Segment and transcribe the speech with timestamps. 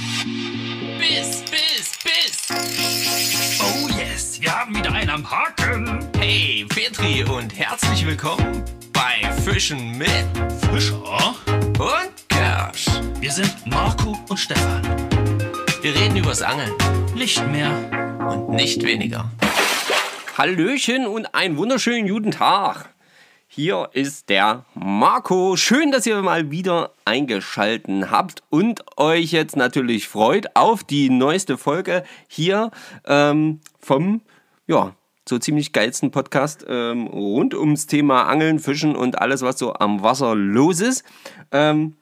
[0.00, 2.48] Biss, Biss, Biss.
[3.60, 6.08] Oh yes, wir haben wieder einen am Haken.
[6.18, 10.08] Hey, Petri und herzlich willkommen bei Fischen mit
[10.72, 11.34] Fischer?
[11.78, 12.86] und Kersch.
[13.20, 14.82] Wir sind Marco und Stefan.
[15.82, 16.72] Wir reden übers Angeln
[17.14, 17.70] Nicht mehr.
[18.26, 19.30] und nicht weniger.
[20.38, 22.88] Hallöchen und einen wunderschönen guten Tag.
[23.52, 25.56] Hier ist der Marco.
[25.56, 31.58] Schön, dass ihr mal wieder eingeschalten habt und euch jetzt natürlich freut auf die neueste
[31.58, 32.70] Folge hier
[33.06, 34.20] ähm, vom,
[34.68, 34.94] ja,
[35.28, 40.00] so ziemlich geilsten Podcast ähm, rund ums Thema Angeln, Fischen und alles, was so am
[40.00, 41.02] Wasser los ist.
[41.50, 41.96] Ähm,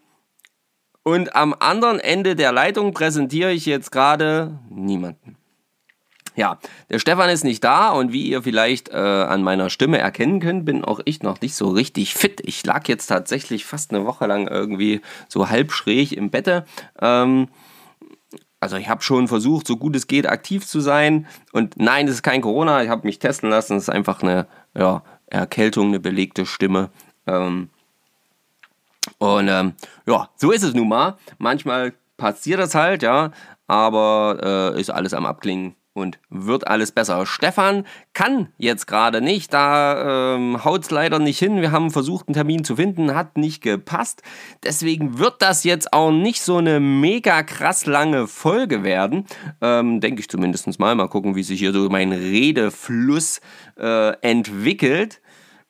[1.02, 5.37] und am anderen Ende der Leitung präsentiere ich jetzt gerade niemanden.
[6.38, 10.38] Ja, der Stefan ist nicht da und wie ihr vielleicht äh, an meiner Stimme erkennen
[10.38, 12.40] könnt, bin auch ich noch nicht so richtig fit.
[12.44, 16.64] Ich lag jetzt tatsächlich fast eine Woche lang irgendwie so halb schräg im Bette.
[17.02, 17.48] Ähm,
[18.60, 21.26] also ich habe schon versucht, so gut es geht, aktiv zu sein.
[21.50, 22.84] Und nein, es ist kein Corona.
[22.84, 23.76] Ich habe mich testen lassen.
[23.76, 26.90] Es ist einfach eine ja, Erkältung, eine belegte Stimme.
[27.26, 27.68] Ähm,
[29.18, 29.72] und ähm,
[30.06, 31.18] ja, so ist es nun mal.
[31.38, 33.32] Manchmal passiert das halt, ja,
[33.66, 37.26] aber äh, ist alles am Abklingen und wird alles besser.
[37.26, 41.60] Stefan kann jetzt gerade nicht, da ähm, haut es leider nicht hin.
[41.60, 44.22] Wir haben versucht, einen Termin zu finden, hat nicht gepasst.
[44.62, 49.26] Deswegen wird das jetzt auch nicht so eine mega krass lange Folge werden.
[49.60, 50.94] Ähm, Denke ich zumindest mal.
[50.94, 53.40] Mal gucken, wie sich hier so mein Redefluss
[53.78, 55.20] äh, entwickelt.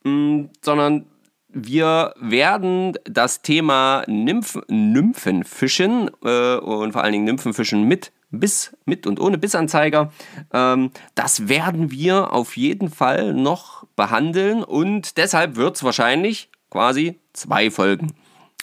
[0.05, 1.07] Mm, sondern
[1.49, 9.07] wir werden das Thema Nymph Nymphenfischen äh, und vor allen Dingen Nymphenfischen mit Biss, mit
[9.07, 10.13] und ohne Bissanzeiger,
[10.53, 17.19] ähm, das werden wir auf jeden Fall noch behandeln und deshalb wird es wahrscheinlich quasi
[17.33, 18.15] zwei Folgen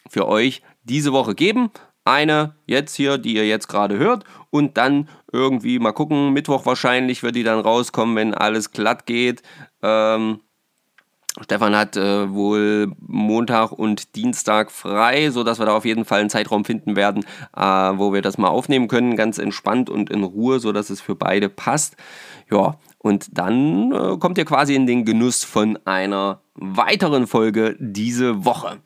[0.10, 1.72] für euch diese Woche geben.
[2.04, 7.24] Eine jetzt hier, die ihr jetzt gerade hört und dann irgendwie mal gucken, Mittwoch wahrscheinlich
[7.24, 9.42] wird die dann rauskommen, wenn alles glatt geht.
[9.82, 10.42] Ähm,
[11.42, 16.30] Stefan hat äh, wohl Montag und Dienstag frei, sodass wir da auf jeden Fall einen
[16.30, 17.26] Zeitraum finden werden,
[17.56, 21.16] äh, wo wir das mal aufnehmen können, ganz entspannt und in Ruhe, sodass es für
[21.16, 21.98] beide passt.
[22.50, 28.46] Ja, und dann äh, kommt ihr quasi in den Genuss von einer weiteren Folge diese
[28.46, 28.78] Woche.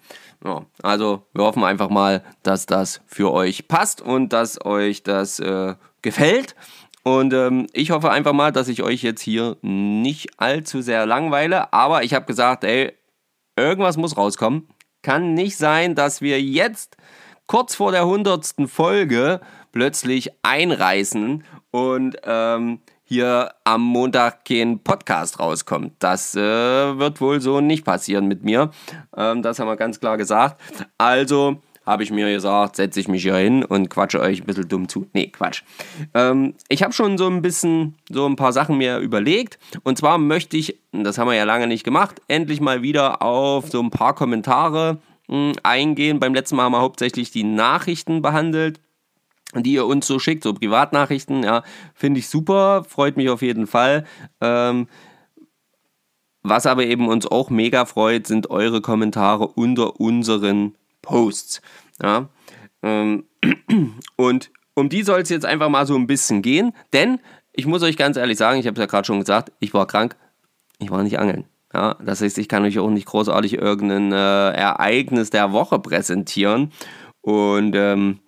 [0.43, 5.39] Ja, also wir hoffen einfach mal, dass das für euch passt und dass euch das
[5.39, 6.55] äh, gefällt.
[7.03, 11.73] Und ähm, ich hoffe einfach mal, dass ich euch jetzt hier nicht allzu sehr langweile.
[11.73, 12.93] Aber ich habe gesagt, ey,
[13.55, 14.67] irgendwas muss rauskommen.
[15.01, 16.97] Kann nicht sein, dass wir jetzt
[17.47, 19.39] kurz vor der hundertsten Folge
[19.71, 25.93] plötzlich einreißen und ähm, hier am Montag kein Podcast rauskommt.
[25.97, 28.69] Das äh, wird wohl so nicht passieren mit mir.
[29.17, 30.61] Ähm, das haben wir ganz klar gesagt.
[30.97, 34.67] Also habe ich mir gesagt, setze ich mich hier hin und quatsche euch ein bisschen
[34.67, 35.07] dumm zu.
[35.13, 35.63] Nee, Quatsch.
[36.13, 39.57] Ähm, ich habe schon so ein bisschen, so ein paar Sachen mir überlegt.
[39.83, 43.69] Und zwar möchte ich, das haben wir ja lange nicht gemacht, endlich mal wieder auf
[43.69, 46.19] so ein paar Kommentare mh, eingehen.
[46.19, 48.79] Beim letzten Mal haben wir hauptsächlich die Nachrichten behandelt
[49.55, 51.63] die ihr uns so schickt, so Privatnachrichten, ja,
[51.95, 54.05] finde ich super, freut mich auf jeden Fall.
[54.41, 54.87] Ähm,
[56.43, 61.61] was aber eben uns auch mega freut, sind eure Kommentare unter unseren Posts.
[62.01, 62.29] Ja?
[62.83, 63.25] Ähm,
[64.15, 67.19] und um die soll es jetzt einfach mal so ein bisschen gehen, denn
[67.53, 69.87] ich muss euch ganz ehrlich sagen, ich habe es ja gerade schon gesagt, ich war
[69.87, 70.15] krank,
[70.79, 71.45] ich war nicht angeln.
[71.73, 76.71] Ja, das heißt, ich kann euch auch nicht großartig irgendein äh, Ereignis der Woche präsentieren.
[77.21, 78.19] Und ähm,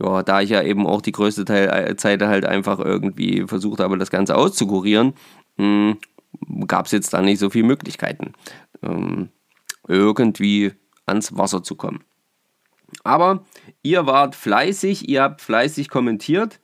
[0.00, 3.80] ja, da ich ja eben auch die größte Teil, äh, Zeit halt einfach irgendwie versucht
[3.80, 5.14] habe, das Ganze auszukurieren,
[6.66, 8.32] gab es jetzt da nicht so viele Möglichkeiten,
[8.82, 9.28] ähm,
[9.86, 10.72] irgendwie
[11.06, 12.04] ans Wasser zu kommen.
[13.04, 13.44] Aber
[13.82, 16.58] ihr wart fleißig, ihr habt fleißig kommentiert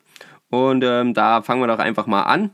[0.49, 2.51] und ähm, da fangen wir doch einfach mal an.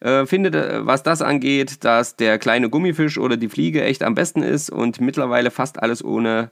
[0.00, 4.14] Äh, findet, äh, was das angeht, dass der kleine Gummifisch oder die Fliege echt am
[4.14, 6.50] besten ist und mittlerweile fast alles ohne,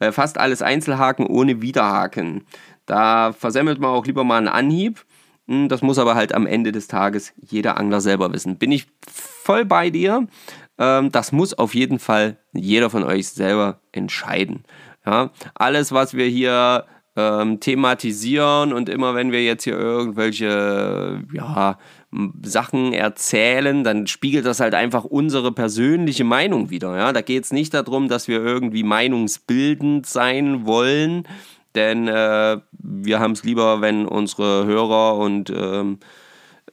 [0.00, 2.42] äh, fast alles Einzelhaken ohne Widerhaken.
[2.86, 5.04] Da versemmelt man auch lieber mal einen Anhieb.
[5.46, 8.58] Hm, das muss aber halt am Ende des Tages jeder Angler selber wissen.
[8.58, 10.26] Bin ich voll bei dir.
[10.78, 14.64] Ähm, das muss auf jeden Fall jeder von euch selber entscheiden.
[15.06, 21.78] Ja, alles, was wir hier ähm, thematisieren und immer wenn wir jetzt hier irgendwelche ja,
[22.42, 26.96] Sachen erzählen, dann spiegelt das halt einfach unsere persönliche Meinung wieder.
[26.96, 27.12] Ja?
[27.12, 31.28] Da geht es nicht darum, dass wir irgendwie meinungsbildend sein wollen,
[31.76, 35.98] denn äh, wir haben es lieber, wenn unsere Hörer und ähm,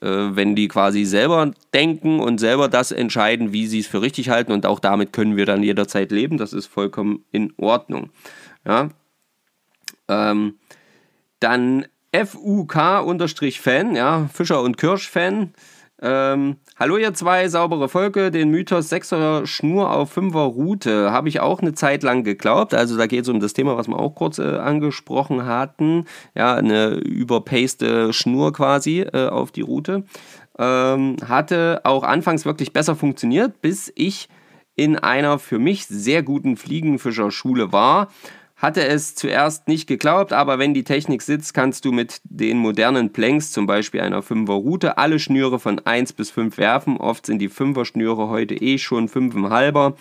[0.01, 4.29] äh, wenn die quasi selber denken und selber das entscheiden, wie sie es für richtig
[4.29, 6.37] halten und auch damit können wir dann jederzeit leben.
[6.37, 8.09] Das ist vollkommen in Ordnung.
[8.65, 8.89] Ja.
[10.07, 10.55] Ähm,
[11.39, 15.53] dann FUK-Fan, ja, Fischer und Kirsch-Fan.
[15.99, 21.39] Ähm, hallo ihr zwei, saubere Folge, den Mythos 6er Schnur auf 5er Route habe ich
[21.39, 22.75] auch eine Zeit lang geglaubt.
[22.75, 26.05] Also da geht es um das Thema, was wir auch kurz äh, angesprochen hatten.
[26.35, 30.03] Ja, eine überpaste Schnur quasi äh, auf die Route.
[30.59, 34.29] Ähm, hatte auch anfangs wirklich besser funktioniert, bis ich
[34.75, 38.09] in einer für mich sehr guten Fliegenfischerschule war
[38.57, 43.13] hatte es zuerst nicht geglaubt, aber wenn die Technik sitzt, kannst du mit den modernen
[43.13, 46.97] Planks, zum Beispiel einer 5er Route, alle Schnüre von 1 bis 5 werfen.
[46.97, 49.93] Oft sind die 5er Schnüre heute eh schon 5,5er.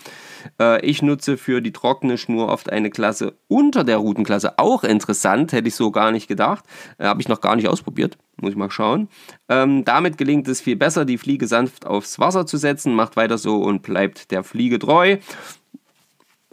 [0.59, 4.57] Äh, ich nutze für die trockene Schnur oft eine Klasse unter der Routenklasse.
[4.57, 6.65] Auch interessant, hätte ich so gar nicht gedacht.
[6.97, 8.17] Äh, Habe ich noch gar nicht ausprobiert.
[8.41, 9.07] Muss ich mal schauen.
[9.49, 12.95] Ähm, damit gelingt es viel besser, die Fliege sanft aufs Wasser zu setzen.
[12.95, 15.17] Macht weiter so und bleibt der Fliege treu.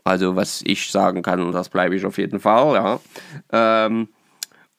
[0.04, 3.00] Also was ich sagen kann, das bleibe ich auf jeden Fall, ja.
[3.52, 4.08] Ähm,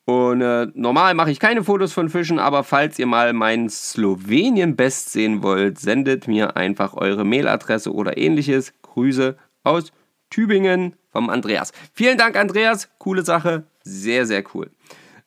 [0.05, 5.11] und äh, normal mache ich keine Fotos von Fischen, aber falls ihr mal meinen Slowenien-Best
[5.11, 8.73] sehen wollt, sendet mir einfach eure Mailadresse oder ähnliches.
[8.83, 9.91] Grüße aus
[10.29, 11.71] Tübingen vom Andreas.
[11.93, 12.89] Vielen Dank, Andreas.
[12.99, 13.63] Coole Sache.
[13.83, 14.69] Sehr, sehr cool.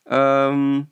[0.06, 0.86] Ähm,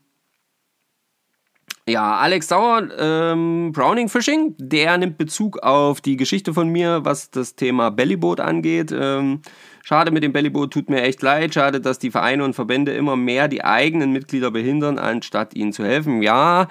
[1.89, 7.31] ja, Alex Sauer, ähm, Browning Fishing, der nimmt Bezug auf die Geschichte von mir, was
[7.31, 8.93] das Thema Bellyboot angeht.
[8.93, 9.41] Ähm,
[9.85, 11.55] schade mit dem Bellyboot, tut mir echt leid.
[11.55, 15.85] Schade, dass die Vereine und Verbände immer mehr die eigenen Mitglieder behindern, anstatt ihnen zu
[15.85, 16.23] helfen.
[16.23, 16.67] Ja,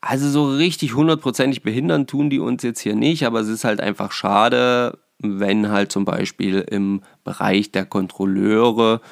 [0.00, 3.80] also so richtig hundertprozentig behindern tun die uns jetzt hier nicht, aber es ist halt
[3.80, 9.02] einfach schade, wenn halt zum Beispiel im Bereich der Kontrolleure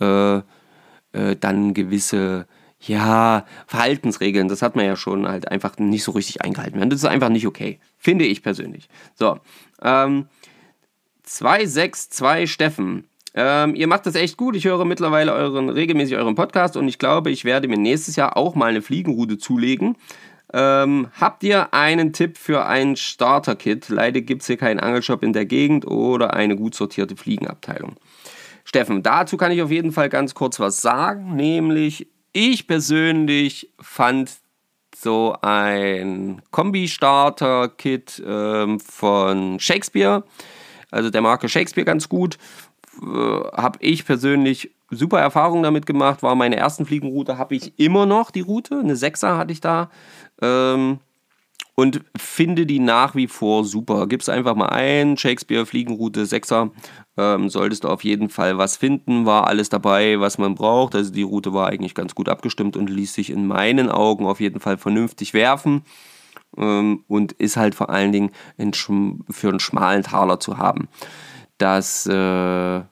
[0.00, 0.38] äh,
[1.12, 2.46] äh, dann gewisse
[2.86, 6.88] ja, Verhaltensregeln, das hat man ja schon halt einfach nicht so richtig eingehalten.
[6.88, 7.80] Das ist einfach nicht okay.
[7.98, 8.88] Finde ich persönlich.
[9.14, 9.38] So,
[9.82, 10.26] ähm,
[11.24, 13.04] 262 Steffen.
[13.34, 14.56] Ähm, ihr macht das echt gut.
[14.56, 18.36] Ich höre mittlerweile euren, regelmäßig euren Podcast und ich glaube, ich werde mir nächstes Jahr
[18.36, 19.96] auch mal eine Fliegenrute zulegen.
[20.54, 23.88] Ähm, habt ihr einen Tipp für ein Starter-Kit?
[23.88, 27.96] Leider gibt es hier keinen Angelshop in der Gegend oder eine gut sortierte Fliegenabteilung.
[28.64, 34.30] Steffen, dazu kann ich auf jeden Fall ganz kurz was sagen, nämlich ich persönlich fand
[34.94, 40.22] so ein Kombi-Starter-Kit ähm, von Shakespeare,
[40.90, 42.36] also der Marke Shakespeare ganz gut.
[43.02, 48.04] Äh, habe ich persönlich super Erfahrungen damit gemacht, war meine ersten Fliegenroute, habe ich immer
[48.04, 49.90] noch die Route, eine Sechser hatte ich da.
[50.42, 50.98] Ähm,
[51.76, 54.08] und finde die nach wie vor super.
[54.08, 56.70] Gib's einfach mal ein, Shakespeare Fliegenroute 6er,
[57.18, 60.94] ähm, solltest du auf jeden Fall was finden, war alles dabei, was man braucht.
[60.94, 64.40] Also die Route war eigentlich ganz gut abgestimmt und ließ sich in meinen Augen auf
[64.40, 65.82] jeden Fall vernünftig werfen
[66.56, 68.30] ähm, und ist halt vor allen Dingen
[69.30, 70.88] für einen schmalen Taler zu haben.
[71.58, 72.82] Das äh,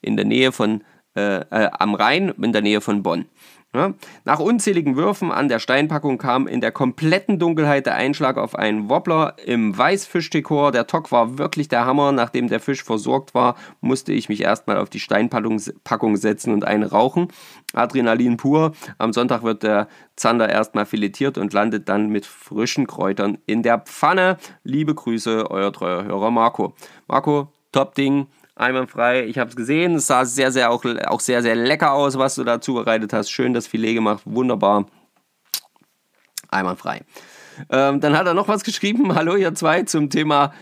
[0.00, 0.82] In der Nähe von,
[1.14, 3.26] äh, äh, am Rhein, in der Nähe von Bonn.
[3.72, 8.88] Nach unzähligen Würfen an der Steinpackung kam in der kompletten Dunkelheit der Einschlag auf einen
[8.88, 10.72] Wobbler im Weißfischdekor.
[10.72, 12.10] Der Tock war wirklich der Hammer.
[12.10, 16.82] Nachdem der Fisch versorgt war, musste ich mich erstmal auf die Steinpackung setzen und einen
[16.82, 17.28] rauchen.
[17.72, 18.72] Adrenalin pur.
[18.98, 19.86] Am Sonntag wird der
[20.16, 24.38] Zander erstmal filetiert und landet dann mit frischen Kräutern in der Pfanne.
[24.64, 26.74] Liebe Grüße, euer treuer Hörer Marco.
[27.06, 28.26] Marco, top Ding
[28.60, 29.24] einwandfrei.
[29.24, 32.34] Ich habe es gesehen, es sah sehr, sehr auch, auch sehr, sehr lecker aus, was
[32.34, 33.30] du da zubereitet hast.
[33.30, 34.86] Schön das Filet gemacht, wunderbar.
[36.48, 37.02] Einwandfrei.
[37.70, 39.14] Ähm, dann hat er noch was geschrieben.
[39.14, 40.52] Hallo ihr zwei zum Thema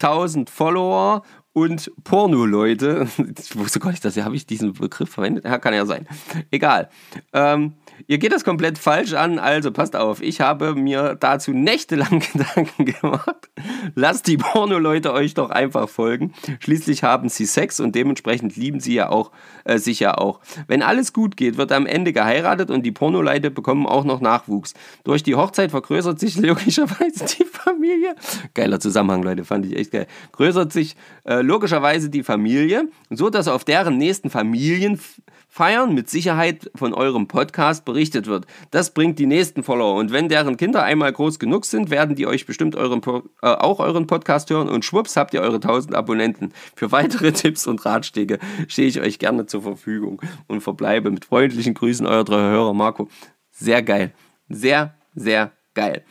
[0.00, 1.22] 1000 Follower
[1.58, 3.08] und Porno-Leute.
[3.38, 5.44] Ich wusste gar nicht, dass habe ich diesen Begriff verwendet.
[5.44, 6.06] Ja, kann ja sein.
[6.50, 6.88] Egal.
[7.32, 7.74] Ähm,
[8.06, 10.22] Ihr geht das komplett falsch an, also passt auf.
[10.22, 13.50] Ich habe mir dazu nächtelang Gedanken gemacht.
[13.94, 16.32] Lasst die Porno-Leute euch doch einfach folgen.
[16.60, 19.32] Schließlich haben sie Sex und dementsprechend lieben sie ja auch,
[19.64, 20.40] äh, sich ja auch.
[20.68, 24.74] Wenn alles gut geht, wird am Ende geheiratet und die Porno-Leute bekommen auch noch Nachwuchs.
[25.04, 28.14] Durch die Hochzeit vergrößert sich logischerweise die Familie.
[28.54, 30.06] Geiler Zusammenhang, Leute, fand ich echt geil.
[30.32, 35.00] Größert sich äh, logischerweise die Familie, so dass auf deren nächsten Familien
[35.48, 38.46] Feiern mit Sicherheit von eurem Podcast berichtet wird.
[38.70, 39.94] Das bringt die nächsten Follower.
[39.94, 43.00] Und wenn deren Kinder einmal groß genug sind, werden die euch bestimmt euren,
[43.42, 46.52] äh, auch euren Podcast hören und schwupps habt ihr eure 1000 Abonnenten.
[46.76, 48.38] Für weitere Tipps und Ratschläge
[48.68, 53.08] stehe ich euch gerne zur Verfügung und verbleibe mit freundlichen Grüßen, euer treuer Hörer Marco.
[53.50, 54.12] Sehr geil.
[54.50, 56.04] Sehr, sehr geil.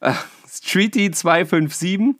[0.00, 0.14] Äh,
[0.48, 2.18] Streety 257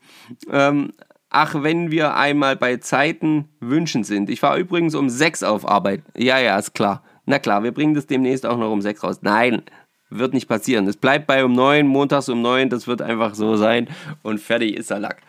[0.52, 0.92] ähm,
[1.30, 4.28] Ach, wenn wir einmal bei Zeiten wünschen sind.
[4.28, 6.02] Ich war übrigens um sechs auf Arbeit.
[6.16, 7.04] Ja, ja, ist klar.
[7.25, 9.20] Na klar, wir bringen das demnächst auch noch um sechs raus.
[9.22, 9.62] Nein,
[10.10, 10.88] wird nicht passieren.
[10.88, 12.68] Es bleibt bei um neun, montags um neun.
[12.68, 13.88] Das wird einfach so sein.
[14.22, 15.22] Und fertig ist der Lack.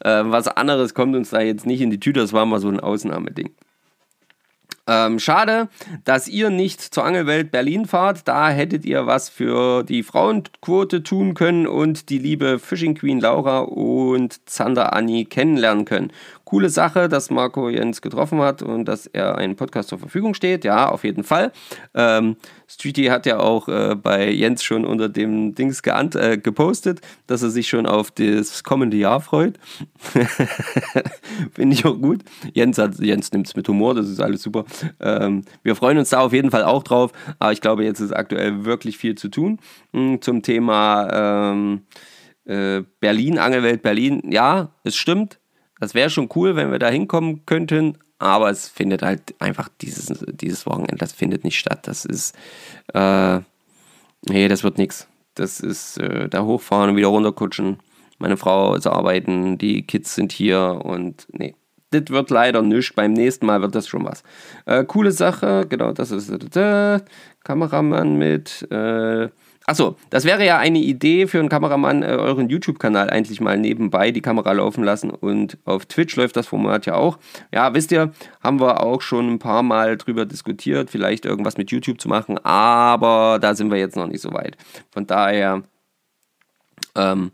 [0.00, 2.20] Äh, was anderes kommt uns da jetzt nicht in die Tüte.
[2.20, 3.50] Das war mal so ein Ausnahmeding.
[4.88, 5.68] Ähm, schade,
[6.04, 8.28] dass ihr nicht zur Angelwelt Berlin fahrt.
[8.28, 13.60] Da hättet ihr was für die Frauenquote tun können und die liebe Fishing Queen Laura
[13.60, 16.12] und Zander Anni kennenlernen können
[16.46, 20.64] coole Sache, dass Marco Jens getroffen hat und dass er einen Podcast zur Verfügung steht.
[20.64, 21.52] Ja, auf jeden Fall.
[21.92, 22.36] Ähm,
[22.68, 27.42] Streety hat ja auch äh, bei Jens schon unter dem Dings geant äh, gepostet, dass
[27.42, 29.58] er sich schon auf das kommende Jahr freut.
[31.52, 32.22] Finde ich auch gut.
[32.54, 34.64] Jens, Jens nimmt es mit Humor, das ist alles super.
[35.00, 37.10] Ähm, wir freuen uns da auf jeden Fall auch drauf,
[37.40, 39.58] aber ich glaube, jetzt ist aktuell wirklich viel zu tun
[39.92, 41.82] mh, hm, zum Thema ähm,
[42.44, 44.22] äh, Berlin, Angelwelt Berlin.
[44.30, 45.40] Ja, es stimmt
[45.80, 50.24] das wäre schon cool, wenn wir da hinkommen könnten, aber es findet halt einfach dieses,
[50.26, 51.86] dieses Wochenende, das findet nicht statt.
[51.86, 52.34] Das ist,
[52.94, 53.40] äh,
[54.28, 55.08] nee, das wird nichts.
[55.34, 57.78] Das ist äh, da hochfahren und wieder runterkutschen.
[58.18, 61.54] Meine Frau ist arbeiten, die Kids sind hier und nee,
[61.90, 62.94] das wird leider nichts.
[62.94, 64.22] Beim nächsten Mal wird das schon was.
[64.64, 67.00] Äh, coole Sache, genau, das ist äh,
[67.44, 68.66] Kameramann mit.
[68.70, 69.28] Äh,
[69.68, 74.12] Achso, das wäre ja eine Idee für einen Kameramann, äh, euren YouTube-Kanal eigentlich mal nebenbei
[74.12, 77.18] die Kamera laufen lassen und auf Twitch läuft das Format ja auch.
[77.52, 81.72] Ja, wisst ihr, haben wir auch schon ein paar Mal drüber diskutiert, vielleicht irgendwas mit
[81.72, 84.56] YouTube zu machen, aber da sind wir jetzt noch nicht so weit.
[84.92, 85.64] Von daher
[86.94, 87.32] ähm,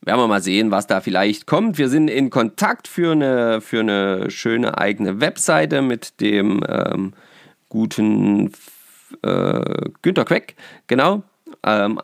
[0.00, 1.78] werden wir mal sehen, was da vielleicht kommt.
[1.78, 7.12] Wir sind in Kontakt für eine, für eine schöne eigene Webseite mit dem ähm,
[7.68, 8.50] guten
[9.22, 10.56] äh, Günter Queck,
[10.88, 11.22] genau
[11.64, 12.00] ähm,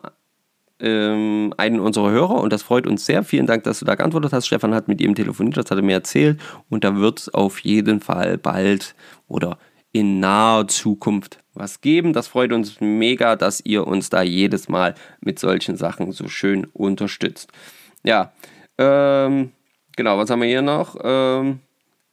[0.79, 3.23] ähm, einen unserer Hörer und das freut uns sehr.
[3.23, 4.47] Vielen Dank, dass du da geantwortet hast.
[4.47, 7.59] Stefan hat mit ihm telefoniert, das hat er mir erzählt und da wird es auf
[7.59, 8.95] jeden Fall bald
[9.27, 9.57] oder
[9.91, 12.13] in naher Zukunft was geben.
[12.13, 16.65] Das freut uns mega, dass ihr uns da jedes Mal mit solchen Sachen so schön
[16.65, 17.51] unterstützt.
[18.03, 18.31] Ja,
[18.77, 19.51] ähm,
[19.95, 20.95] genau, was haben wir hier noch?
[21.03, 21.59] Ähm,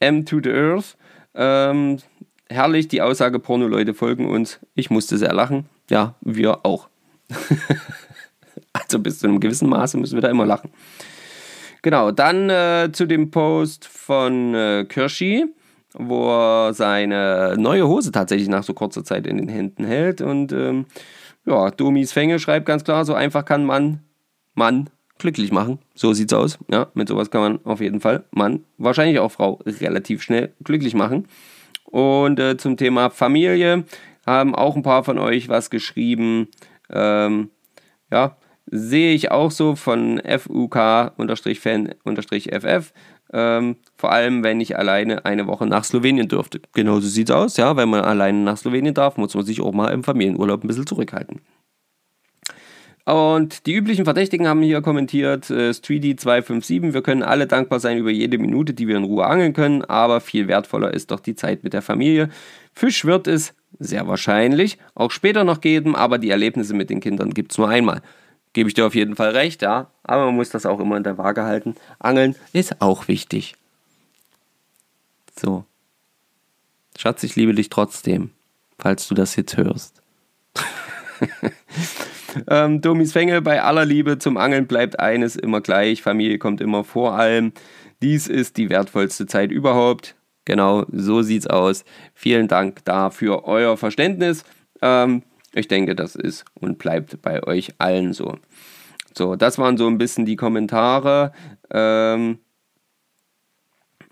[0.00, 0.96] M to the Earth.
[1.34, 1.98] Ähm,
[2.48, 4.60] herrlich, die Aussage, Porno-Leute folgen uns.
[4.74, 5.66] Ich musste sehr lachen.
[5.90, 6.88] Ja, wir auch.
[8.72, 10.70] also bis zu einem gewissen Maße müssen wir da immer lachen.
[11.82, 15.44] Genau, dann äh, zu dem Post von äh, Kirschi,
[15.92, 20.22] wo er seine neue Hose tatsächlich nach so kurzer Zeit in den Händen hält.
[20.22, 20.86] Und ähm,
[21.44, 24.00] ja, Domis Fänge schreibt ganz klar, so einfach kann man
[24.54, 24.88] Mann
[25.18, 25.78] glücklich machen.
[25.94, 26.58] So sieht's aus.
[26.70, 30.94] Ja, mit sowas kann man auf jeden Fall Mann, wahrscheinlich auch Frau, relativ schnell glücklich
[30.94, 31.28] machen.
[31.84, 33.84] Und äh, zum Thema Familie
[34.26, 36.48] haben auch ein paar von euch was geschrieben.
[36.90, 37.50] Ähm,
[38.10, 38.36] ja,
[38.66, 41.12] sehe ich auch so von FUK-Fan-FF.
[43.32, 46.60] Ähm, vor allem, wenn ich alleine eine Woche nach Slowenien dürfte.
[46.72, 47.76] Genauso sieht es aus, ja.
[47.76, 50.86] Wenn man alleine nach Slowenien darf, muss man sich auch mal im Familienurlaub ein bisschen
[50.86, 51.40] zurückhalten.
[53.06, 58.10] Und die üblichen Verdächtigen haben hier kommentiert, äh, Streedy257, wir können alle dankbar sein über
[58.10, 61.64] jede Minute, die wir in Ruhe angeln können, aber viel wertvoller ist doch die Zeit
[61.64, 62.30] mit der Familie.
[62.72, 67.34] Fisch wird es sehr wahrscheinlich auch später noch geben, aber die Erlebnisse mit den Kindern
[67.34, 68.02] gibt es nur einmal.
[68.52, 71.02] Gebe ich dir auf jeden Fall recht, ja, aber man muss das auch immer in
[71.02, 71.74] der Waage halten.
[71.98, 73.56] Angeln ist auch wichtig.
[75.38, 75.64] So.
[76.96, 78.30] Schatz, ich liebe dich trotzdem,
[78.78, 80.02] falls du das jetzt hörst.
[82.48, 86.02] Ähm, Domis Fänge, bei aller Liebe zum Angeln bleibt eines immer gleich.
[86.02, 87.52] Familie kommt immer vor allem.
[88.02, 90.14] Dies ist die wertvollste Zeit überhaupt.
[90.44, 91.84] Genau, so sieht's aus.
[92.14, 94.44] Vielen Dank dafür euer Verständnis.
[94.82, 95.22] Ähm,
[95.54, 98.38] ich denke, das ist und bleibt bei euch allen so.
[99.16, 101.32] So, das waren so ein bisschen die Kommentare,
[101.70, 102.40] ähm,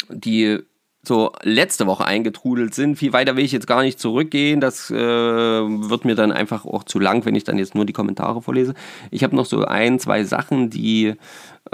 [0.09, 0.61] die
[1.05, 2.97] so letzte Woche eingetrudelt sind.
[2.97, 4.61] Viel weiter will ich jetzt gar nicht zurückgehen.
[4.61, 7.93] Das äh, wird mir dann einfach auch zu lang, wenn ich dann jetzt nur die
[7.93, 8.75] Kommentare vorlese.
[9.11, 11.15] Ich habe noch so ein, zwei Sachen, die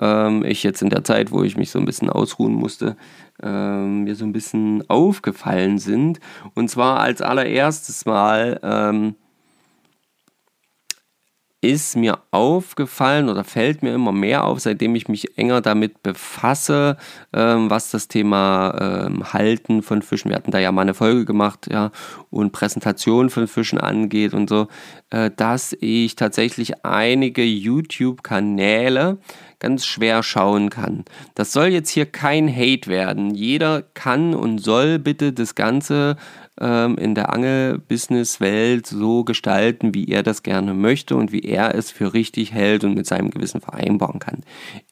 [0.00, 2.96] ähm, ich jetzt in der Zeit, wo ich mich so ein bisschen ausruhen musste,
[3.42, 6.20] ähm, mir so ein bisschen aufgefallen sind.
[6.54, 9.14] Und zwar als allererstes Mal ähm,
[11.60, 16.96] ist mir aufgefallen oder fällt mir immer mehr auf, seitdem ich mich enger damit befasse,
[17.32, 21.24] ähm, was das Thema ähm, Halten von Fischen, wir hatten da ja mal eine Folge
[21.24, 21.90] gemacht, ja,
[22.30, 24.68] und Präsentation von Fischen angeht und so,
[25.10, 29.18] äh, dass ich tatsächlich einige YouTube-Kanäle
[29.58, 31.04] ganz schwer schauen kann.
[31.34, 33.34] Das soll jetzt hier kein Hate werden.
[33.34, 36.16] Jeder kann und soll bitte das Ganze
[36.60, 41.90] ähm, in der Angelbusiness-Welt so gestalten, wie er das gerne möchte und wie er es
[41.90, 44.42] für richtig hält und mit seinem Gewissen vereinbaren kann.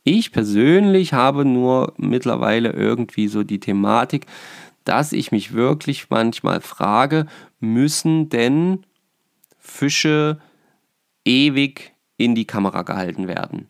[0.04, 4.26] Ich persönlich habe nur mittlerweile irgendwie so die Thematik,
[4.85, 7.26] dass ich mich wirklich manchmal frage,
[7.58, 8.85] müssen denn
[9.58, 10.38] Fische
[11.25, 13.68] ewig in die Kamera gehalten werden?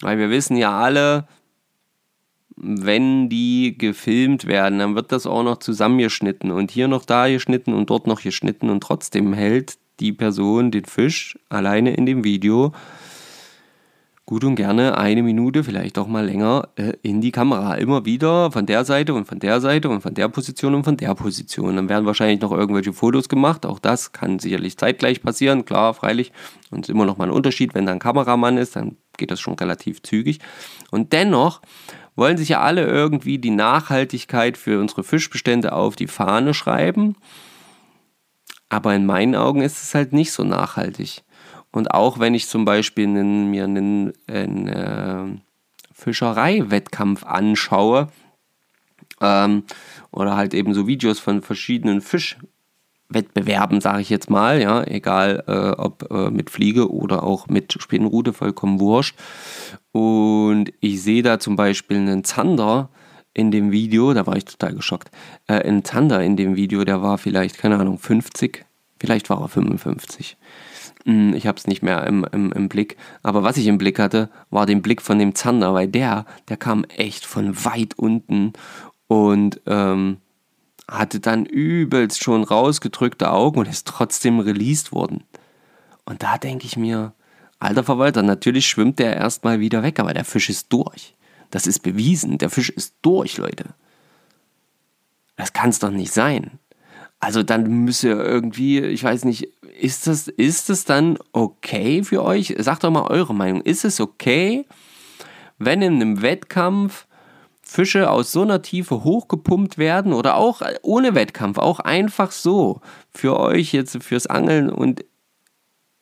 [0.00, 1.26] Weil wir wissen ja alle,
[2.62, 7.72] wenn die gefilmt werden, dann wird das auch noch zusammengeschnitten und hier noch da geschnitten
[7.72, 12.72] und dort noch geschnitten und trotzdem hält die Person den Fisch alleine in dem Video
[14.30, 17.74] gut und gerne eine Minute, vielleicht auch mal länger, äh, in die Kamera.
[17.74, 20.96] Immer wieder von der Seite und von der Seite und von der Position und von
[20.96, 21.74] der Position.
[21.74, 23.66] Dann werden wahrscheinlich noch irgendwelche Fotos gemacht.
[23.66, 26.30] Auch das kann sicherlich zeitgleich passieren, klar, freilich.
[26.70, 29.32] Und es ist immer noch mal ein Unterschied, wenn da ein Kameramann ist, dann geht
[29.32, 30.38] das schon relativ zügig.
[30.92, 31.60] Und dennoch
[32.20, 37.16] wollen sich ja alle irgendwie die Nachhaltigkeit für unsere Fischbestände auf die Fahne schreiben.
[38.68, 41.22] Aber in meinen Augen ist es halt nicht so nachhaltig.
[41.72, 45.24] Und auch wenn ich zum Beispiel einen, mir einen, einen äh,
[45.94, 48.08] Fischereiwettkampf anschaue
[49.22, 49.64] ähm,
[50.10, 52.02] oder halt eben so Videos von verschiedenen
[53.10, 57.76] Fischwettbewerben, sage ich jetzt mal, ja, egal äh, ob äh, mit Fliege oder auch mit
[57.80, 59.16] Spinnenrute, vollkommen wurscht.
[59.92, 62.88] Und ich sehe da zum Beispiel einen Zander
[63.34, 65.10] in dem Video, da war ich total geschockt.
[65.46, 68.64] Äh, ein Zander in dem Video, der war vielleicht, keine Ahnung, 50,
[68.98, 70.36] vielleicht war er 55.
[71.04, 72.96] Hm, ich habe es nicht mehr im, im, im, Blick.
[73.22, 76.56] Aber was ich im Blick hatte, war den Blick von dem Zander, weil der, der
[76.56, 78.52] kam echt von weit unten
[79.08, 80.18] und ähm,
[80.90, 85.24] hatte dann übelst schon rausgedrückte Augen und ist trotzdem released worden.
[86.04, 87.12] Und da denke ich mir,
[87.60, 91.14] Alter Verwalter, natürlich schwimmt der erstmal wieder weg, aber der Fisch ist durch.
[91.50, 92.38] Das ist bewiesen.
[92.38, 93.66] Der Fisch ist durch, Leute.
[95.36, 96.58] Das kann es doch nicht sein.
[97.20, 99.48] Also dann müsste irgendwie, ich weiß nicht,
[99.78, 102.54] ist das, ist das dann okay für euch?
[102.58, 103.60] Sagt doch mal eure Meinung.
[103.60, 104.66] Ist es okay,
[105.58, 107.06] wenn in einem Wettkampf
[107.70, 112.80] Fische aus so einer Tiefe hochgepumpt werden oder auch ohne Wettkampf, auch einfach so
[113.12, 115.04] für euch jetzt fürs Angeln und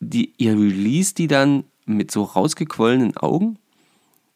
[0.00, 3.58] die, ihr release die dann mit so rausgequollenen Augen?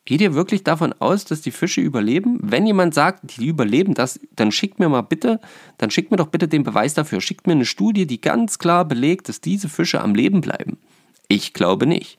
[0.04, 2.38] Geht ihr wirklich davon aus, dass die Fische überleben?
[2.42, 5.40] Wenn jemand sagt, die überleben das, dann schickt mir mal bitte,
[5.78, 7.22] dann schickt mir doch bitte den Beweis dafür.
[7.22, 10.76] Schickt mir eine Studie, die ganz klar belegt, dass diese Fische am Leben bleiben.
[11.28, 12.18] Ich glaube nicht.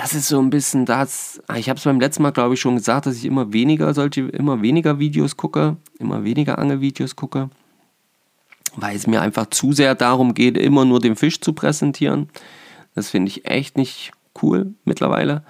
[0.00, 1.42] Das ist so ein bisschen das.
[1.56, 4.22] Ich habe es beim letzten Mal, glaube ich, schon gesagt, dass ich immer weniger solche,
[4.22, 7.50] immer weniger Videos gucke, immer weniger Angelvideos gucke
[8.76, 12.28] weil es mir einfach zu sehr darum geht, immer nur den Fisch zu präsentieren.
[12.94, 15.44] Das finde ich echt nicht cool mittlerweile.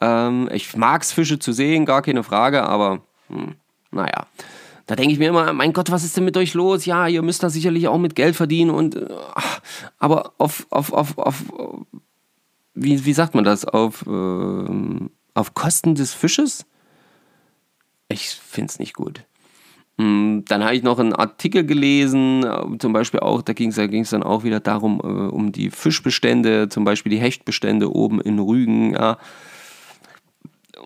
[0.00, 3.54] Ähm, ich mag es, Fische zu sehen, gar keine Frage, aber hm,
[3.90, 4.26] naja.
[4.86, 6.86] Da denke ich mir immer, mein Gott, was ist denn mit euch los?
[6.86, 9.08] Ja, ihr müsst da sicherlich auch mit Geld verdienen und äh,
[9.98, 11.42] aber auf, auf, auf, auf
[12.76, 13.64] wie, wie sagt man das?
[13.64, 16.66] Auf, äh, auf Kosten des Fisches?
[18.08, 19.24] ich finde es nicht gut.
[19.98, 23.76] Hm, dann habe ich noch einen Artikel gelesen, äh, zum Beispiel auch, da ging es
[23.76, 28.20] da ging's dann auch wieder darum, äh, um die Fischbestände, zum Beispiel die Hechtbestände oben
[28.20, 29.16] in Rügen, ja,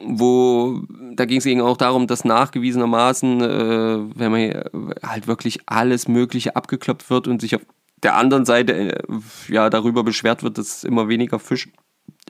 [0.03, 0.81] wo,
[1.14, 4.62] da ging es eben auch darum, dass nachgewiesenermaßen, äh, wenn man
[5.07, 7.62] halt wirklich alles Mögliche abgeklopft wird und sich auf
[8.02, 9.02] der anderen Seite äh,
[9.48, 11.68] ja darüber beschwert wird, dass es immer weniger Fisch,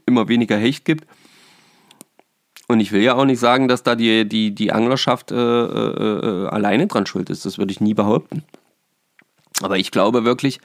[0.06, 1.06] immer weniger Hecht gibt,
[2.70, 6.44] und ich will ja auch nicht sagen, dass da die, die, die Anglerschaft äh, äh,
[6.44, 7.44] äh, alleine dran schuld ist.
[7.44, 8.44] Das würde ich nie behaupten.
[9.60, 10.60] Aber ich glaube wirklich,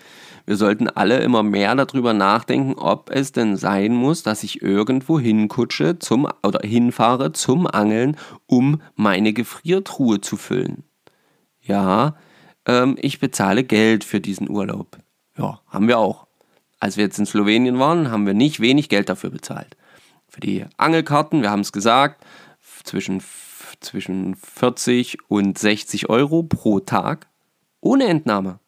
[0.46, 5.20] wir sollten alle immer mehr darüber nachdenken, ob es denn sein muss, dass ich irgendwo
[5.20, 10.84] hinkutsche zum, oder hinfahre zum Angeln, um meine Gefriertruhe zu füllen.
[11.60, 12.18] Ja,
[12.66, 14.98] ähm, ich bezahle Geld für diesen Urlaub.
[15.38, 16.28] Ja, haben wir auch.
[16.80, 19.76] Als wir jetzt in Slowenien waren, haben wir nicht wenig Geld dafür bezahlt
[20.36, 22.26] für die Angelkarten, wir haben es gesagt,
[22.84, 23.24] zwischen,
[23.80, 27.28] zwischen 40 und 60 Euro pro Tag
[27.80, 28.60] ohne Entnahme.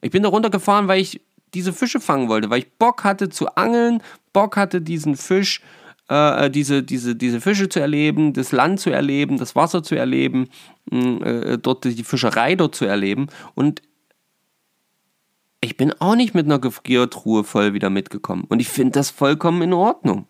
[0.00, 1.20] Ich bin da runtergefahren, weil ich
[1.52, 5.60] diese Fische fangen wollte, weil ich Bock hatte zu angeln, Bock hatte diesen Fisch,
[6.10, 10.48] äh, diese, diese, diese Fische zu erleben, das Land zu erleben, das Wasser zu erleben,
[10.90, 13.82] äh, dort die Fischerei dort zu erleben und
[15.62, 19.62] ich bin auch nicht mit einer Gefriertruhe voll wieder mitgekommen und ich finde das vollkommen
[19.62, 20.26] in Ordnung.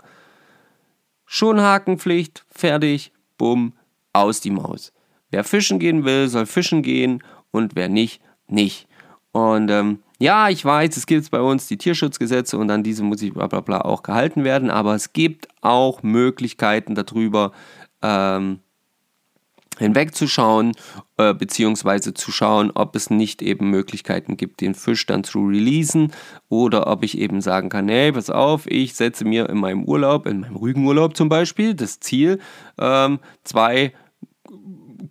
[1.25, 3.73] Schon Hakenpflicht, fertig, bumm,
[4.13, 4.93] aus die Maus.
[5.31, 8.89] Wer fischen gehen will, soll fischen gehen und wer nicht, nicht.
[9.31, 13.23] Und ähm, ja, ich weiß, es gibt bei uns die Tierschutzgesetze und an diese muss
[13.23, 17.53] ich bla bla bla auch gehalten werden, aber es gibt auch Möglichkeiten darüber,
[18.03, 18.61] ähm,
[19.79, 20.73] hinwegzuschauen,
[21.17, 26.13] äh, beziehungsweise zu schauen, ob es nicht eben Möglichkeiten gibt, den Fisch dann zu releasen
[26.51, 30.27] oder ob ich eben sagen kann, hey, pass auf, ich setze mir in meinem Urlaub,
[30.27, 32.41] in meinem Rügenurlaub zum Beispiel, das Ziel,
[32.79, 33.95] ähm, zwei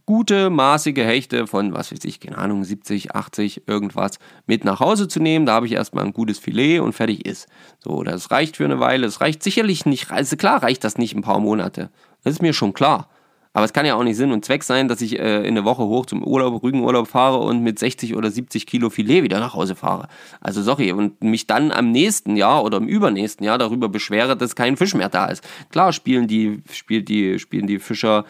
[0.09, 4.17] gute, maßige Hechte von, was weiß ich, keine Ahnung, 70, 80, irgendwas
[4.47, 5.45] mit nach Hause zu nehmen.
[5.45, 7.47] Da habe ich erstmal ein gutes Filet und fertig ist.
[7.77, 9.05] So, das reicht für eine Weile.
[9.05, 11.91] Es reicht sicherlich nicht, also klar reicht das nicht ein paar Monate.
[12.23, 13.07] Das ist mir schon klar.
[13.53, 15.63] Aber es kann ja auch nicht Sinn und Zweck sein, dass ich äh, in eine
[15.63, 19.53] Woche hoch zum Urlaub, Rügenurlaub fahre und mit 60 oder 70 Kilo Filet wieder nach
[19.53, 20.07] Hause fahre.
[20.41, 24.55] Also sorry, und mich dann am nächsten Jahr oder im übernächsten Jahr darüber beschwere, dass
[24.55, 25.47] kein Fisch mehr da ist.
[25.71, 28.25] Klar spielen die, spielt die, spielen die Fischer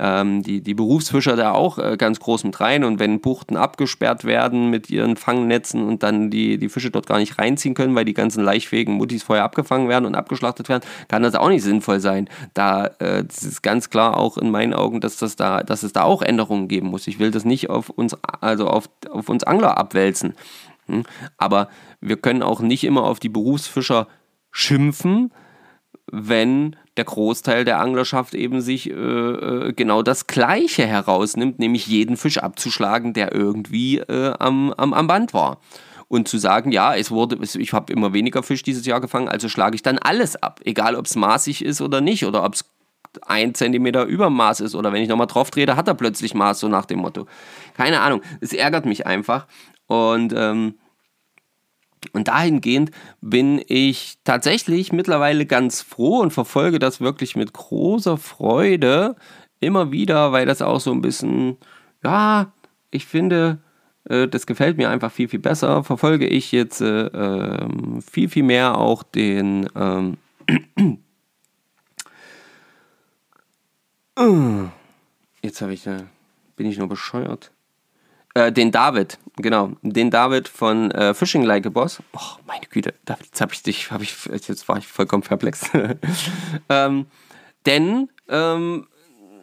[0.00, 2.84] ähm, die, die Berufsfischer da auch äh, ganz groß mit rein.
[2.84, 7.18] Und wenn Buchten abgesperrt werden mit ihren Fangnetzen und dann die, die Fische dort gar
[7.18, 11.22] nicht reinziehen können, weil die ganzen leichtfähigen Muttis vorher abgefangen werden und abgeschlachtet werden, kann
[11.22, 12.28] das auch nicht sinnvoll sein.
[12.54, 16.02] Da äh, ist ganz klar auch in meinen Augen, dass, das da, dass es da
[16.02, 17.06] auch Änderungen geben muss.
[17.06, 20.34] Ich will das nicht auf uns, also auf, auf uns Angler abwälzen.
[20.86, 21.04] Hm?
[21.38, 21.68] Aber
[22.00, 24.08] wir können auch nicht immer auf die Berufsfischer
[24.50, 25.32] schimpfen,
[26.10, 32.16] wenn der Großteil der Anglerschaft eben sich äh, äh, genau das Gleiche herausnimmt, nämlich jeden
[32.16, 35.58] Fisch abzuschlagen, der irgendwie äh, am, am, am Band war.
[36.06, 39.48] Und zu sagen, ja, es wurde, ich habe immer weniger Fisch dieses Jahr gefangen, also
[39.48, 42.64] schlage ich dann alles ab, egal ob es maßig ist oder nicht, oder ob es
[43.22, 46.60] ein Zentimeter über Maß ist, oder wenn ich nochmal drauf trete, hat er plötzlich Maß,
[46.60, 47.26] so nach dem Motto.
[47.76, 49.46] Keine Ahnung, es ärgert mich einfach.
[49.86, 50.74] Und ähm,
[52.12, 52.90] und dahingehend
[53.20, 59.16] bin ich tatsächlich mittlerweile ganz froh und verfolge das wirklich mit großer Freude
[59.60, 61.56] immer wieder, weil das auch so ein bisschen,
[62.02, 62.52] ja,
[62.90, 63.58] ich finde,
[64.04, 65.82] äh, das gefällt mir einfach viel, viel besser.
[65.84, 69.68] Verfolge ich jetzt äh, ähm, viel, viel mehr auch den.
[69.74, 70.18] Ähm,
[75.42, 76.04] jetzt habe ich, äh,
[76.56, 77.53] bin ich nur bescheuert.
[78.34, 79.72] Äh, den David, genau.
[79.82, 82.02] Den David von äh, Fishing Like a Boss.
[82.12, 85.70] Oh, meine Güte, David, jetzt habe ich dich, hab ich, jetzt war ich vollkommen perplex.
[86.68, 87.06] ähm,
[87.64, 88.86] denn ähm,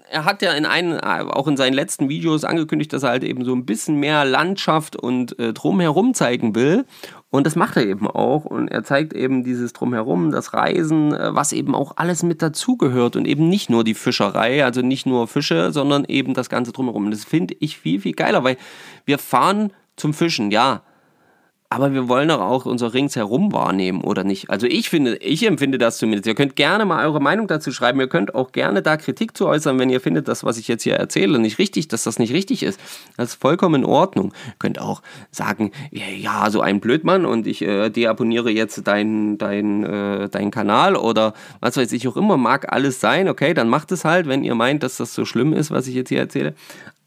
[0.09, 3.45] er hat ja in einen, auch in seinen letzten Videos angekündigt, dass er halt eben
[3.45, 6.85] so ein bisschen mehr Landschaft und äh, drumherum zeigen will.
[7.31, 8.45] Und das macht er eben auch.
[8.45, 13.15] Und er zeigt eben dieses Drumherum, das Reisen, äh, was eben auch alles mit dazugehört.
[13.15, 17.05] Und eben nicht nur die Fischerei, also nicht nur Fische, sondern eben das Ganze Drumherum.
[17.05, 18.57] Und das finde ich viel, viel geiler, weil
[19.05, 20.83] wir fahren zum Fischen, ja
[21.71, 24.49] aber wir wollen doch auch unser Ringsherum wahrnehmen, oder nicht?
[24.49, 26.27] Also ich finde, ich empfinde das zumindest.
[26.27, 27.97] Ihr könnt gerne mal eure Meinung dazu schreiben.
[28.01, 30.83] Ihr könnt auch gerne da Kritik zu äußern, wenn ihr findet, das, was ich jetzt
[30.83, 32.77] hier erzähle, nicht richtig, dass das nicht richtig ist.
[33.15, 34.33] Das ist vollkommen in Ordnung.
[34.47, 39.85] Ihr könnt auch sagen, ja, so ein Blödmann und ich äh, deabonniere jetzt deinen dein,
[39.85, 43.29] äh, dein Kanal oder was weiß ich auch immer, mag alles sein.
[43.29, 45.95] Okay, dann macht es halt, wenn ihr meint, dass das so schlimm ist, was ich
[45.95, 46.53] jetzt hier erzähle.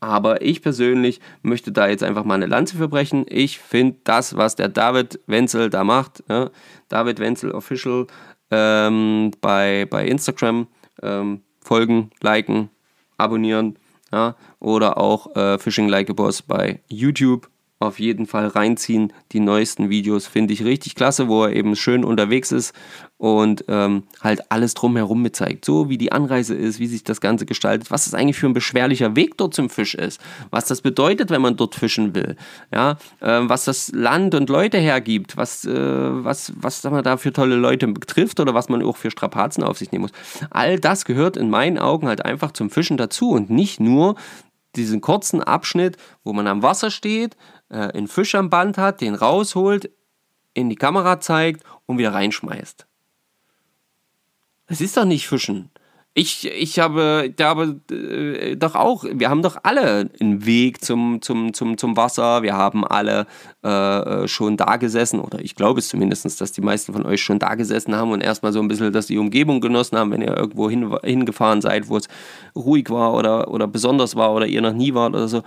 [0.04, 3.24] Aber ich persönlich möchte da jetzt einfach mal eine Lanze verbrechen.
[3.26, 6.50] Ich finde das, was der David Wenzel da macht, ja,
[6.90, 8.06] David Wenzel Official
[8.50, 10.66] ähm, bei, bei Instagram,
[11.02, 12.68] ähm, folgen, liken,
[13.16, 13.78] abonnieren
[14.12, 19.10] ja, oder auch äh, Fishing Like a Boss bei YouTube auf jeden Fall reinziehen.
[19.32, 22.74] Die neuesten Videos finde ich richtig klasse, wo er eben schön unterwegs ist
[23.24, 25.64] und ähm, halt alles drumherum mit zeigt.
[25.64, 28.52] So wie die Anreise ist, wie sich das Ganze gestaltet, was es eigentlich für ein
[28.52, 32.36] beschwerlicher Weg dort zum Fisch ist, was das bedeutet, wenn man dort fischen will,
[32.70, 37.32] ja, äh, was das Land und Leute hergibt, was, äh, was, was man da für
[37.32, 40.12] tolle Leute betrifft oder was man auch für Strapazen auf sich nehmen muss.
[40.50, 44.16] All das gehört in meinen Augen halt einfach zum Fischen dazu und nicht nur
[44.76, 47.38] diesen kurzen Abschnitt, wo man am Wasser steht,
[47.70, 49.90] äh, einen Fisch am Band hat, den rausholt,
[50.52, 52.86] in die Kamera zeigt und wieder reinschmeißt.
[54.66, 55.70] Das ist doch nicht Fischen.
[56.16, 61.20] Ich, ich habe, da habe äh, doch auch, wir haben doch alle einen Weg zum,
[61.20, 62.44] zum, zum, zum Wasser.
[62.44, 63.26] Wir haben alle
[63.62, 67.40] äh, schon da gesessen, oder ich glaube es zumindest, dass die meisten von euch schon
[67.40, 70.36] da gesessen haben und erstmal so ein bisschen, dass die Umgebung genossen haben, wenn ihr
[70.36, 72.06] irgendwo hin, hingefahren seid, wo es
[72.54, 75.42] ruhig war oder, oder besonders war oder ihr noch nie wart oder so.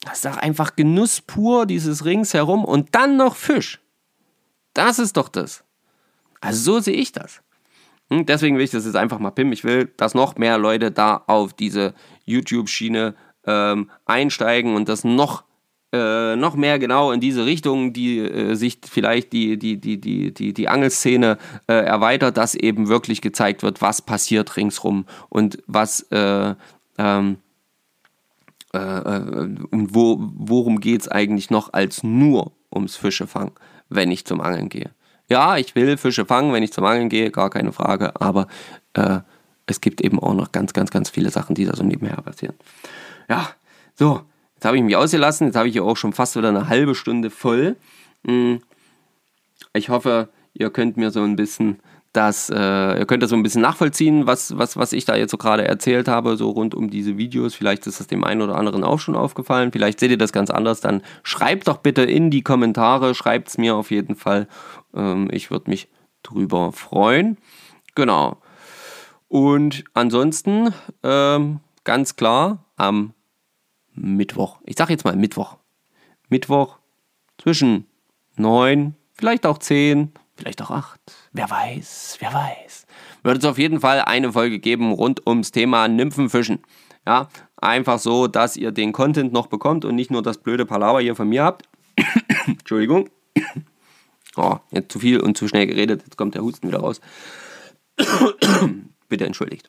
[0.00, 3.78] Das ist doch einfach Genuss pur, dieses Ringsherum und dann noch Fisch.
[4.72, 5.64] Das ist doch das.
[6.40, 7.42] Also so sehe ich das.
[8.10, 9.52] Hm, deswegen will ich das jetzt einfach mal pimmen.
[9.52, 11.94] Ich will, dass noch mehr Leute da auf diese
[12.24, 13.14] YouTube-Schiene
[13.46, 15.44] ähm, einsteigen und das noch,
[15.92, 20.34] äh, noch mehr genau in diese Richtung, die äh, sich vielleicht die, die, die, die,
[20.34, 26.02] die, die Angelszene äh, erweitert, dass eben wirklich gezeigt wird, was passiert ringsrum und was
[26.10, 26.54] äh,
[26.98, 27.38] ähm,
[28.72, 33.52] äh, äh, und wo, worum geht es eigentlich noch als nur ums Fischefangen,
[33.88, 34.90] wenn ich zum Angeln gehe.
[35.30, 38.48] Ja, ich will Fische fangen, wenn ich zum Angeln gehe, gar keine Frage, aber
[38.94, 39.20] äh,
[39.66, 42.56] es gibt eben auch noch ganz, ganz, ganz viele Sachen, die da so nebenher passieren.
[43.28, 43.48] Ja,
[43.94, 44.22] so,
[44.56, 46.96] jetzt habe ich mich ausgelassen, jetzt habe ich hier auch schon fast wieder eine halbe
[46.96, 47.76] Stunde voll.
[48.26, 48.60] Hm,
[49.72, 51.78] ich hoffe, ihr könnt mir so ein bisschen
[52.12, 55.30] das, äh, ihr könnt das so ein bisschen nachvollziehen, was, was, was ich da jetzt
[55.30, 57.54] so gerade erzählt habe, so rund um diese Videos.
[57.54, 59.70] Vielleicht ist das dem einen oder anderen auch schon aufgefallen.
[59.70, 60.80] Vielleicht seht ihr das ganz anders.
[60.80, 64.48] Dann schreibt doch bitte in die Kommentare, schreibt es mir auf jeden Fall.
[64.92, 65.88] Ähm, ich würde mich
[66.24, 67.38] drüber freuen.
[67.94, 68.38] Genau.
[69.28, 73.14] Und ansonsten ähm, ganz klar am
[73.94, 74.58] Mittwoch.
[74.64, 75.58] Ich sage jetzt mal Mittwoch.
[76.28, 76.78] Mittwoch
[77.38, 77.86] zwischen
[78.36, 81.00] 9, vielleicht auch 10 vielleicht auch acht.
[81.32, 82.86] Wer weiß, wer weiß.
[83.22, 86.60] Wird es auf jeden Fall eine Folge geben rund ums Thema Nymphenfischen.
[87.06, 91.00] Ja, einfach so, dass ihr den Content noch bekommt und nicht nur das blöde Palaver
[91.00, 91.68] hier von mir habt.
[92.46, 93.08] Entschuldigung.
[94.36, 96.02] Oh, jetzt zu viel und zu schnell geredet.
[96.04, 97.00] Jetzt kommt der Husten wieder raus.
[99.08, 99.68] Bitte entschuldigt.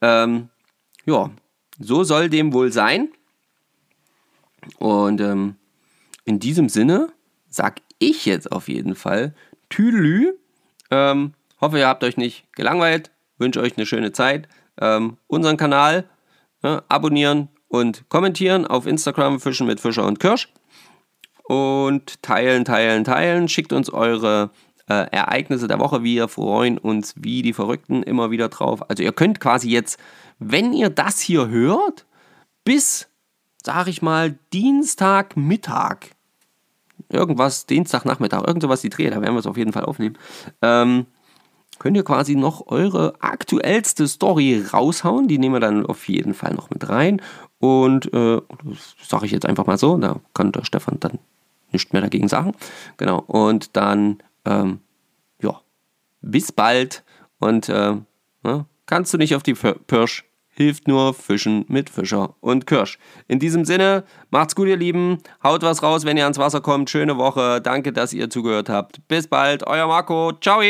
[0.00, 0.48] Ähm,
[1.04, 1.30] ja,
[1.78, 3.10] so soll dem wohl sein.
[4.78, 5.56] Und ähm,
[6.24, 7.12] in diesem Sinne
[7.50, 9.34] sag ich jetzt auf jeden Fall
[9.68, 10.32] Tüdelü.
[10.90, 13.12] Ähm, hoffe, ihr habt euch nicht gelangweilt.
[13.38, 14.48] Wünsche euch eine schöne Zeit.
[14.80, 16.08] Ähm, unseren Kanal
[16.62, 20.52] äh, abonnieren und kommentieren auf Instagram Fischen mit Fischer und Kirsch.
[21.44, 23.48] Und teilen, teilen, teilen.
[23.48, 24.50] Schickt uns eure
[24.88, 26.02] äh, Ereignisse der Woche.
[26.02, 28.88] Wir freuen uns wie die Verrückten immer wieder drauf.
[28.90, 29.98] Also ihr könnt quasi jetzt,
[30.38, 32.06] wenn ihr das hier hört,
[32.64, 33.08] bis,
[33.62, 36.10] sag ich mal, Dienstagmittag
[37.10, 40.16] irgendwas, Dienstagnachmittag, irgend sowas die Dreh, da werden wir es auf jeden Fall aufnehmen.
[40.62, 41.06] Ähm,
[41.78, 45.28] könnt ihr quasi noch eure aktuellste Story raushauen.
[45.28, 47.20] Die nehmen wir dann auf jeden Fall noch mit rein.
[47.58, 51.18] Und äh, das sage ich jetzt einfach mal so, da kann der Stefan dann
[51.72, 52.52] nichts mehr dagegen sagen.
[52.96, 54.80] Genau, und dann, ähm,
[55.42, 55.60] ja,
[56.20, 57.02] bis bald.
[57.38, 57.96] Und äh,
[58.42, 60.24] ne, kannst du nicht auf die Pirsch
[60.60, 62.98] hilft nur Fischen mit Fischer und Kirsch.
[63.28, 65.16] In diesem Sinne, macht's gut, ihr Lieben.
[65.42, 66.90] Haut was raus, wenn ihr ans Wasser kommt.
[66.90, 67.62] Schöne Woche.
[67.62, 69.00] Danke, dass ihr zugehört habt.
[69.08, 69.66] Bis bald.
[69.66, 70.32] Euer Marco.
[70.40, 70.60] Ciao.